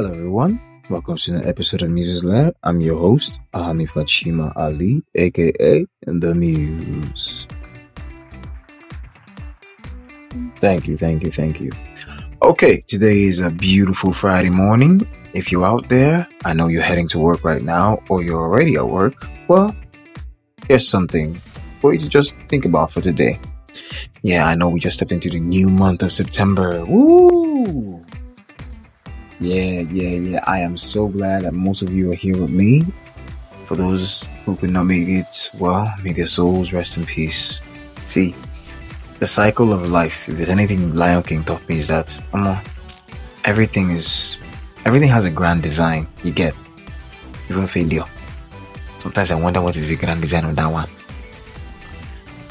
[0.00, 0.58] Hello, everyone.
[0.88, 2.56] Welcome to an episode of Muse Lab.
[2.62, 7.46] I'm your host, Ahami Flachima Ali, aka The Muse.
[10.58, 11.70] Thank you, thank you, thank you.
[12.42, 15.06] Okay, today is a beautiful Friday morning.
[15.34, 18.76] If you're out there, I know you're heading to work right now, or you're already
[18.76, 19.28] at work.
[19.48, 19.76] Well,
[20.66, 21.34] here's something
[21.78, 23.38] for you to just think about for today.
[24.22, 26.86] Yeah, I know we just stepped into the new month of September.
[26.86, 28.02] Woo!
[29.40, 30.44] Yeah, yeah, yeah.
[30.44, 32.84] I am so glad that most of you are here with me.
[33.64, 37.60] For those who could not make it, well, may their souls rest in peace.
[38.06, 38.34] See,
[39.18, 42.60] the cycle of life, if there's anything Lion King taught me, is that um,
[43.44, 44.36] everything is
[44.84, 46.06] everything has a grand design.
[46.22, 46.54] You get
[47.48, 48.04] even failure.
[49.00, 50.88] Sometimes I wonder what is the grand design of that one.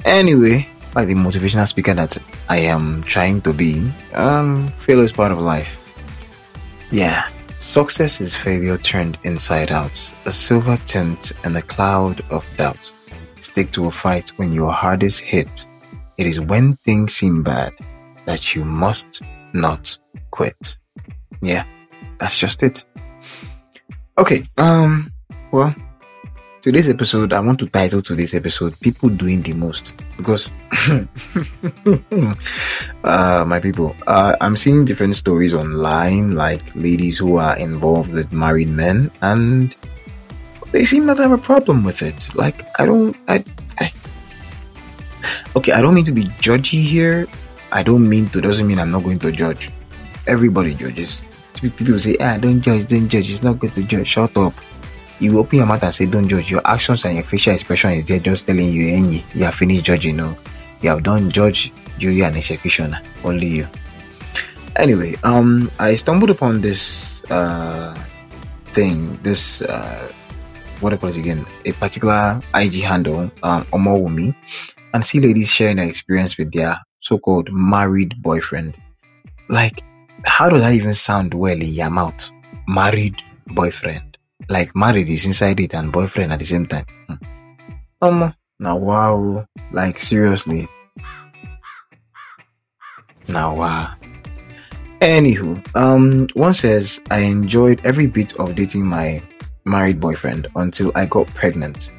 [0.05, 2.17] Anyway, like the motivational speaker that
[2.47, 5.88] I am trying to be, um, failure is part of life.
[6.91, 12.91] Yeah, success is failure turned inside out, a silver tint and a cloud of doubt.
[13.41, 15.67] Stick to a fight when you are hardest hit.
[16.17, 17.73] It is when things seem bad
[18.25, 19.21] that you must
[19.53, 19.97] not
[20.31, 20.77] quit.
[21.41, 21.63] Yeah,
[22.19, 22.83] that's just it.
[24.17, 25.11] Okay, um,
[25.51, 25.73] well,
[26.61, 30.51] today's episode, I want to title today's episode People Doing the Most because,
[33.03, 38.31] uh, my people, uh, I'm seeing different stories online, like ladies who are involved with
[38.31, 39.75] married men, and
[40.71, 42.35] they seem not to have a problem with it.
[42.35, 43.43] Like, I don't, I,
[43.79, 43.91] I,
[45.55, 47.27] okay, I don't mean to be judgy here.
[47.71, 49.71] I don't mean to, doesn't mean I'm not going to judge.
[50.27, 51.21] Everybody judges.
[51.61, 53.29] People say, ah, don't judge, don't judge.
[53.29, 54.07] It's not good to judge.
[54.07, 54.53] Shut up
[55.19, 56.49] you open your mouth and say don't judge.
[56.49, 59.83] Your actions and your facial expression is there just telling you any you have finished
[59.83, 60.35] judging no.
[60.81, 63.01] You have done judge jury and executioner.
[63.23, 63.67] Only you.
[64.75, 67.93] Anyway um i stumbled upon this uh
[68.67, 70.11] thing this uh
[70.79, 71.45] what I call it again?
[71.65, 74.33] A particular ig handle um omowumi.
[74.93, 78.75] And see ladies sharing their experience with their so-called married boyfriend.
[79.49, 79.83] Like
[80.23, 82.29] how does that even sound well in your mouth?
[82.67, 83.15] Married
[83.47, 84.08] boyfriend
[84.47, 86.85] like married is inside it and boyfriend at the same time.
[87.07, 87.15] Hmm.
[88.01, 90.67] Um, now wow, like seriously.
[93.27, 93.93] Now wow.
[95.01, 99.21] Anywho, um, one says I enjoyed every bit of dating my
[99.65, 101.91] married boyfriend until I got pregnant.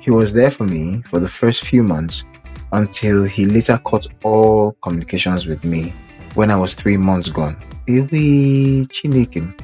[0.00, 2.24] He was there for me for the first few months
[2.72, 5.94] until he later cut all communications with me
[6.34, 7.56] when I was three months gone.
[7.86, 9.54] Ewe Chineke.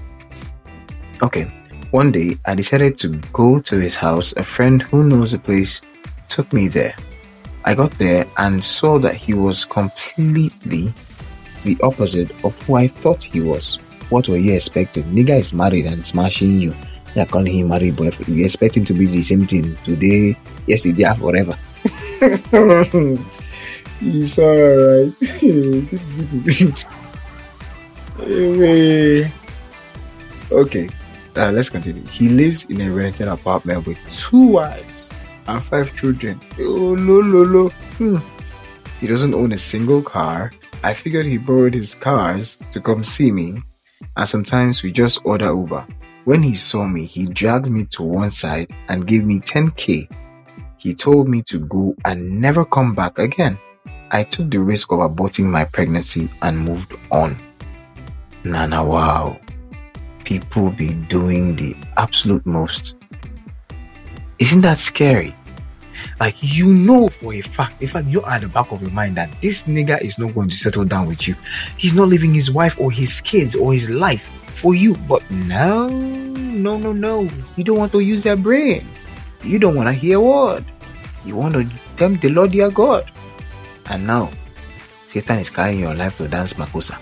[1.22, 1.50] Okay,
[1.90, 4.34] one day, I decided to go to his house.
[4.36, 5.80] A friend who knows the place
[6.28, 6.94] took me there.
[7.64, 10.92] I got there and saw that he was completely
[11.64, 13.76] the opposite of who I thought he was.
[14.10, 15.04] What were you expecting?
[15.04, 16.74] Nigga is married and smashing you.
[17.14, 18.36] You're calling him married boyfriend.
[18.36, 21.56] You expect him to be the same thing today, yesterday, forever.
[24.00, 25.12] He's alright.
[30.50, 30.88] okay
[31.38, 32.04] uh, let's continue.
[32.06, 35.10] He lives in a rented apartment with two wives
[35.46, 36.40] and five children.
[36.58, 37.68] Oh, no, no, no.
[37.98, 38.16] Hmm.
[39.00, 40.52] He doesn't own a single car.
[40.82, 43.58] I figured he borrowed his cars to come see me,
[44.16, 45.86] and sometimes we just order Uber.
[46.24, 50.10] When he saw me, he dragged me to one side and gave me 10k.
[50.76, 53.58] He told me to go and never come back again.
[54.10, 57.36] I took the risk of aborting my pregnancy and moved on.
[58.44, 59.40] Nana, wow
[60.28, 62.94] people be doing the absolute most.
[64.38, 65.34] Isn't that scary?
[66.20, 69.16] Like you know for a fact, in fact, you're at the back of your mind
[69.16, 71.34] that this nigga is not going to settle down with you.
[71.78, 74.96] He's not leaving his wife or his kids or his life for you.
[75.08, 77.26] But no, no, no, no.
[77.56, 78.86] You don't want to use your brain.
[79.42, 80.64] You don't want to hear word.
[81.24, 81.66] You want to
[81.96, 83.10] tempt the Lord your God.
[83.86, 84.30] And now,
[85.08, 87.00] Satan is carrying your life to dance Makossa.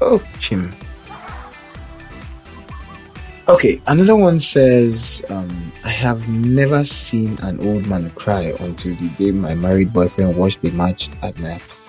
[0.00, 0.72] Oh, Chim.
[3.48, 9.08] Okay, another one says, um, I have never seen an old man cry until the
[9.16, 11.62] day my married boyfriend watched the match at night.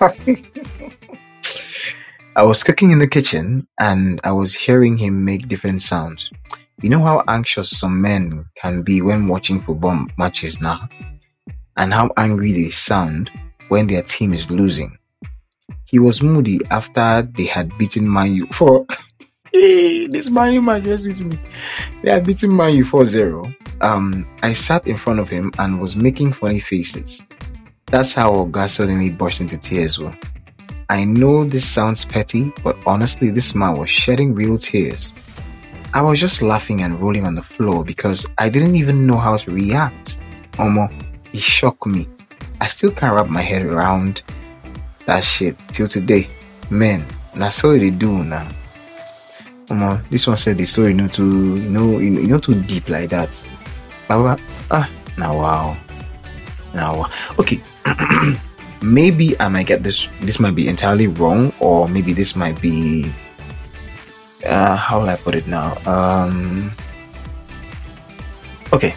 [2.34, 6.30] I was cooking in the kitchen and I was hearing him make different sounds.
[6.80, 10.88] You know how anxious some men can be when watching football matches now?
[11.76, 13.30] And how angry they sound
[13.68, 14.96] when their team is losing.
[15.84, 18.86] He was moody after they had beaten Man U for
[19.52, 21.36] Hey, this Man U man just beat me.
[22.04, 23.52] They are beating Man U 4 0.
[23.80, 27.20] Um, I sat in front of him and was making funny faces.
[27.86, 29.98] That's how Oga suddenly burst into tears.
[29.98, 30.14] Well,
[30.88, 35.12] I know this sounds petty, but honestly, this man was shedding real tears.
[35.94, 39.36] I was just laughing and rolling on the floor because I didn't even know how
[39.36, 40.16] to react.
[40.52, 40.92] Omo,
[41.32, 42.06] it shocked me.
[42.60, 44.22] I still can't wrap my head around
[45.06, 46.28] that shit till today.
[46.70, 47.04] Man,
[47.34, 48.46] that's what they do now.
[49.70, 53.10] Omo, this one said the story not too, you know, you know, too deep like
[53.10, 53.30] that.
[54.08, 54.36] Baba,
[54.70, 55.76] ah, now wow,
[56.74, 57.10] now wow.
[57.38, 57.62] Okay.
[58.82, 60.08] maybe I might get this.
[60.20, 63.12] This might be entirely wrong, or maybe this might be.
[64.44, 65.76] Uh, how will I put it now?
[65.86, 66.72] Um.
[68.72, 68.94] Okay,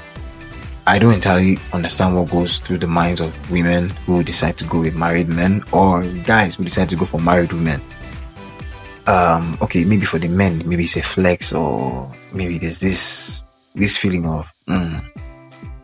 [0.88, 4.82] I don't entirely understand what goes through the minds of women who decide to go
[4.82, 7.82] with married men, or guys who decide to go for married women.
[9.06, 13.44] Um, okay, maybe for the men, maybe it's a flex, or maybe there's this
[13.76, 15.04] this feeling of mm,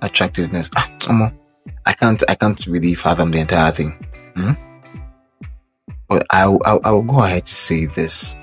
[0.02, 0.70] attractiveness.
[0.76, 0.90] Ah,
[1.86, 3.92] I can't I can't really fathom the entire thing.
[4.36, 4.54] Hmm?
[6.08, 8.36] But I, I I will go ahead to say this,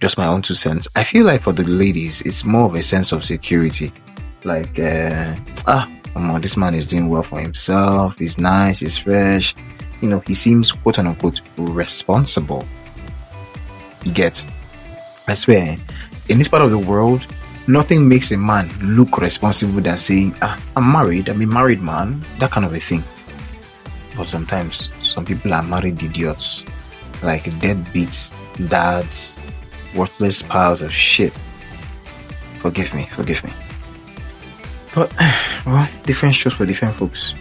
[0.00, 0.86] just my own two cents.
[0.94, 3.92] I feel like for the ladies, it's more of a sense of security.
[4.44, 5.34] Like uh,
[5.66, 8.16] ah, on, this man is doing well for himself.
[8.16, 8.78] He's nice.
[8.78, 9.54] He's fresh.
[10.00, 12.64] You know, he seems quote unquote responsible.
[14.04, 14.44] You get?
[15.26, 15.76] I swear,
[16.28, 17.26] in this part of the world,
[17.66, 22.24] nothing makes a man look responsible than saying, ah, I'm married, I'm a married man,
[22.38, 23.04] that kind of a thing.
[24.16, 26.64] But sometimes some people are married idiots,
[27.22, 28.32] like deadbeats,
[28.68, 29.34] dads,
[29.94, 31.32] worthless piles of shit.
[32.58, 33.52] Forgive me, forgive me.
[34.94, 35.12] But,
[35.66, 37.34] well, different strokes for different folks.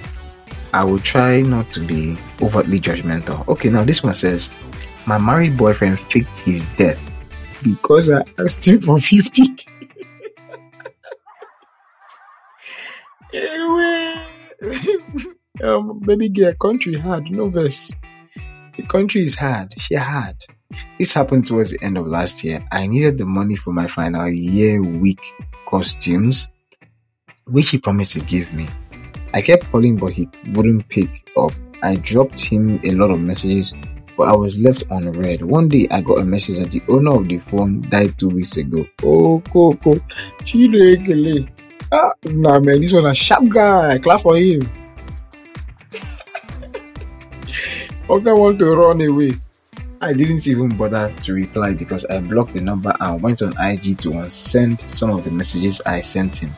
[0.74, 3.48] I will try not to be overtly judgmental.
[3.48, 4.50] Okay, now this one says,
[5.08, 7.02] My married boyfriend faked his death
[7.64, 9.42] because I asked him for 50
[15.64, 17.92] um, baby girl, country hard, no verse.
[18.76, 19.74] The country is hard.
[19.78, 20.36] She hard.
[21.00, 22.66] This happened towards the end of last year.
[22.72, 25.22] I needed the money for my final year week
[25.66, 26.50] costumes,
[27.46, 28.68] which he promised to give me.
[29.34, 31.52] I kept calling, but he wouldn't pick up.
[31.82, 33.74] I dropped him a lot of messages,
[34.18, 35.44] but I was left unread.
[35.44, 38.58] One day, I got a message that the owner of the phone died two weeks
[38.58, 38.86] ago.
[39.04, 40.00] Oh, Coco,
[40.44, 41.48] Chile,
[41.92, 43.98] Ah, nah, man, this one a sharp guy.
[44.00, 44.60] Clap for him.
[48.10, 49.34] Oga want to run away.
[50.02, 53.98] I didn't even bother to reply because I blocked the number and went on IG
[54.00, 56.52] to unsend some of the messages I sent him.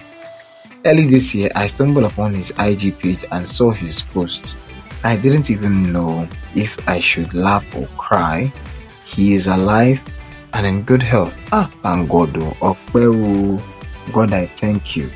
[0.84, 4.58] Early this year, I stumbled upon his IG page and saw his post.
[5.04, 8.52] I didn't even know if I should laugh or cry.
[9.06, 10.02] He is alive
[10.54, 11.38] and in good health.
[11.52, 12.36] Ah, thank God.
[12.62, 13.64] Oh,
[14.12, 15.10] God, I thank you.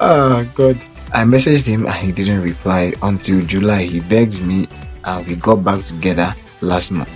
[0.00, 0.78] oh God.
[1.12, 3.84] I messaged him and he didn't reply until July.
[3.84, 4.68] He begged me
[5.04, 7.08] and we got back together last month.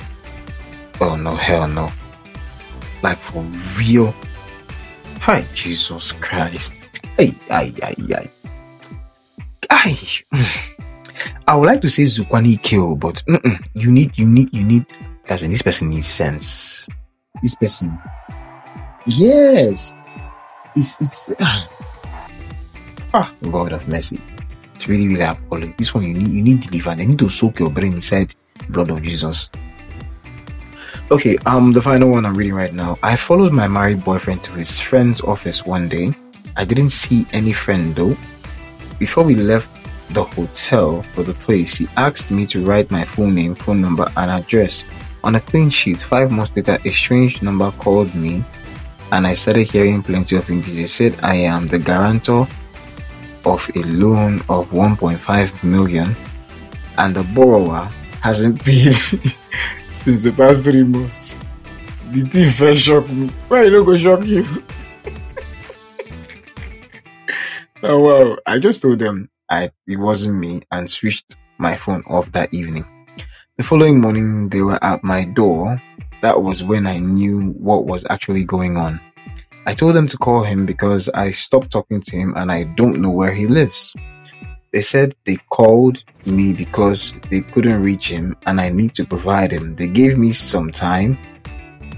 [1.01, 1.91] Oh no, hell no.
[3.03, 3.43] Like for
[3.77, 4.15] real.
[5.21, 6.73] Hi, Jesus Christ.
[7.19, 8.27] Ay, ay, ay, ay.
[9.71, 9.97] Ay.
[11.47, 13.23] I would like to say Zukwani kill, but
[13.75, 14.87] you need, you need, you need,
[15.27, 16.89] as in this person needs sense.
[17.43, 17.99] This person.
[19.07, 19.95] Yes
[20.77, 21.69] it's it's ah,
[23.15, 24.21] ah God of mercy.
[24.75, 25.75] It's really really appalling.
[25.77, 26.95] This one you need you need deliver.
[26.95, 28.35] They need to soak your brain inside
[28.69, 29.51] blood of Jesus.
[31.11, 32.97] Okay, um, the final one I'm reading right now.
[33.03, 36.13] I followed my married boyfriend to his friend's office one day.
[36.57, 38.17] I didn't see any friend though.
[39.01, 39.71] Before we left
[40.11, 44.07] the hotel for the place, he asked me to write my full name, phone number,
[44.19, 44.85] and address
[45.25, 46.03] on a clean sheet.
[46.03, 48.45] Five months later, a strange number called me
[49.11, 50.75] and I started hearing plenty of English.
[50.75, 52.47] They said I am the guarantor
[53.47, 56.15] of a loan of 1.5 million
[56.99, 57.89] and the borrower
[58.21, 58.93] hasn't paid
[59.91, 61.37] since the past three months.
[62.11, 63.31] The thing first shocked me.
[63.49, 64.45] Why you not go shock you?
[67.83, 72.33] Oh well, I just told them I it wasn't me and switched my phone off
[72.33, 72.85] that evening.
[73.57, 75.81] The following morning they were at my door
[76.23, 79.01] that was when I knew what was actually going on.
[79.67, 83.01] I told them to call him because I stopped talking to him and I don't
[83.01, 83.95] know where he lives.
[84.73, 89.53] They said they called me because they couldn't reach him and I need to provide
[89.53, 89.75] him.
[89.75, 91.19] They gave me some time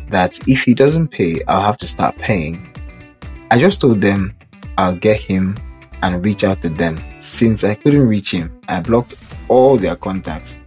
[0.09, 2.69] that if he doesn't pay, I'll have to start paying.
[3.51, 4.35] I just told them
[4.79, 5.57] I'll get him
[6.03, 7.01] and reach out to them.
[7.21, 9.15] Since I couldn't reach him, I blocked
[9.49, 10.59] all their contacts.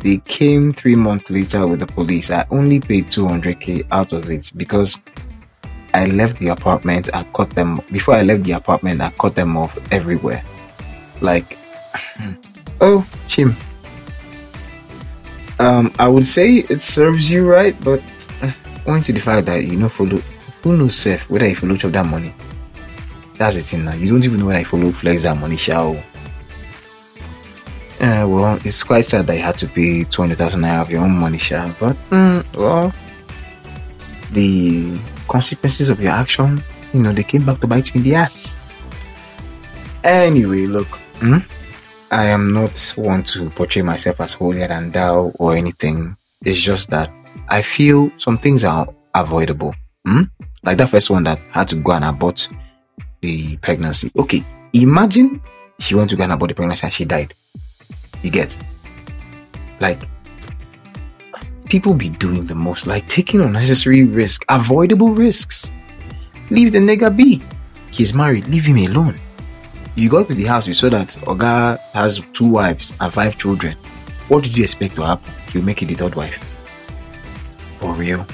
[0.00, 2.30] They came three months later with the police.
[2.30, 5.00] I only paid 200k out of it because
[5.94, 7.08] I left the apartment.
[7.14, 9.00] I cut them before I left the apartment.
[9.00, 10.44] I cut them off everywhere.
[11.20, 11.56] Like,
[12.80, 13.56] oh, Chim.
[15.58, 18.02] Um, I would say it serves you right, but
[18.42, 20.20] uh, to the fact that you know follow
[20.62, 22.34] who knows self whether you follow of that money.
[23.36, 23.94] That's the thing now.
[23.94, 25.96] You don't even know whether I follow flex money shall.
[28.00, 31.12] Uh, well, it's quite sad that you had to pay 200,000 naira of your own
[31.12, 32.92] money, share, but, mm, well,
[34.32, 36.62] the consequences of your action,
[36.92, 38.54] you know, they came back to bite you in the ass.
[40.02, 40.88] Anyway, look,
[41.20, 41.38] hmm?
[42.10, 46.16] I am not one to portray myself as holier than thou or anything.
[46.44, 47.10] It's just that
[47.48, 49.74] I feel some things are avoidable.
[50.04, 50.24] Hmm?
[50.62, 52.48] Like that first one that had to go and abort
[53.24, 54.10] the pregnancy.
[54.16, 55.40] Okay, imagine
[55.78, 57.32] she went to go and abort the pregnancy and she died.
[58.22, 58.56] You get?
[59.80, 60.02] Like,
[61.68, 65.72] people be doing the most, like taking unnecessary risk, avoidable risks.
[66.50, 67.42] Leave the nigga be.
[67.90, 69.18] He's married, leave him alone.
[69.96, 73.76] You got to the house, you saw that Oga has two wives and five children.
[74.28, 75.32] What did you expect to happen?
[75.52, 76.42] He'll make it the third wife.
[77.78, 78.26] For real?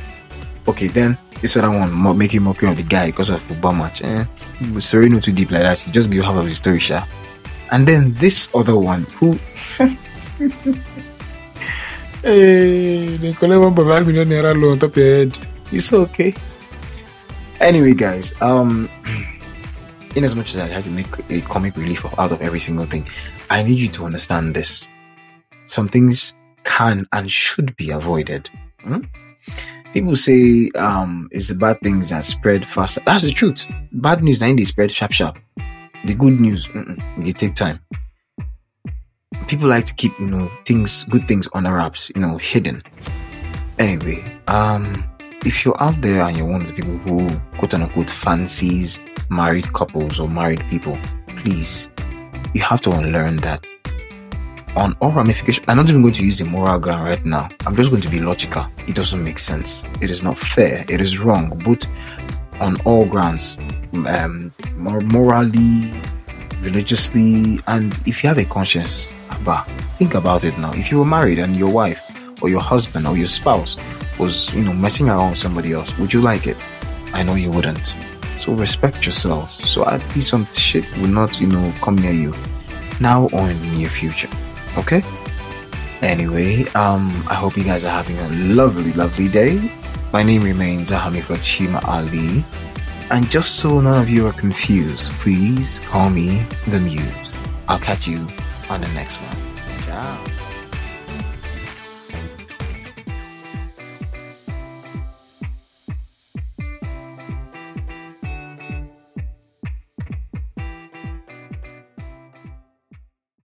[0.67, 4.03] Okay, then this other one making mockery of the guy because of football match.
[4.03, 4.25] Eh,
[4.79, 5.87] sorry, not too deep like that.
[5.87, 7.07] You just give half of the story, sha.
[7.71, 9.39] And then this other one who.
[12.23, 15.39] hey, they collect five million naira loan on top your head.
[15.73, 16.35] It's okay.
[17.61, 18.89] Anyway, guys, um.
[20.17, 22.87] in as much as I had to make a comic relief out of every single
[22.87, 23.07] thing,
[23.49, 24.89] I need you to understand this.
[25.67, 28.51] Some things can and should be avoided.
[28.83, 29.03] Hmm?
[29.93, 33.01] People say um, it's the bad things that spread faster.
[33.05, 33.67] That's the truth.
[33.93, 35.39] Bad news, now they spread sharp, sharp.
[36.05, 36.69] The good news,
[37.19, 37.81] they take time.
[39.49, 42.83] People like to keep, you know, things, good things on the wraps, you know, hidden.
[43.79, 45.05] Anyway, um,
[45.45, 47.29] if you're out there and you're one of the people who
[47.59, 50.99] quote unquote fancies married couples or married people,
[51.39, 51.89] please,
[52.55, 53.67] you have to unlearn that.
[54.77, 57.49] On all ramifications, I'm not even going to use the moral ground right now.
[57.67, 58.67] I'm just going to be logical.
[58.87, 59.83] It doesn't make sense.
[60.01, 60.85] It is not fair.
[60.89, 61.61] It is wrong.
[61.65, 61.87] But
[62.61, 63.57] on all grounds,
[63.93, 65.93] um, morally,
[66.61, 69.09] religiously, and if you have a conscience,
[69.45, 69.65] but
[69.99, 70.73] think about it now.
[70.73, 73.77] If you were married and your wife or your husband or your spouse
[74.19, 76.57] was, you know, messing around with somebody else, would you like it?
[77.13, 77.97] I know you wouldn't.
[78.39, 79.69] So respect yourselves.
[79.69, 82.35] So at least some shit will not, you know, come near you
[83.01, 84.30] now or in the near future.
[84.81, 85.03] Okay?
[86.01, 89.71] Anyway, um, I hope you guys are having a lovely, lovely day.
[90.13, 92.43] My name remains Ahami Shima Ali.
[93.11, 97.37] And just so none of you are confused, please call me the Muse.
[97.69, 98.27] I'll catch you
[98.71, 99.37] on the next one.
[99.85, 100.30] Ciao.